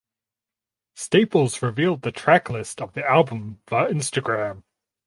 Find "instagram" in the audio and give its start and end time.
3.93-4.63